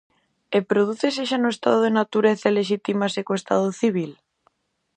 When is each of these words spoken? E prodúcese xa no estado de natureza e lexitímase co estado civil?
E 0.57 0.59
prodúcese 0.69 1.21
xa 1.29 1.37
no 1.41 1.49
estado 1.55 1.79
de 1.85 1.95
natureza 1.99 2.45
e 2.49 2.55
lexitímase 2.57 3.19
co 3.25 3.37
estado 3.41 3.67
civil? 3.81 4.11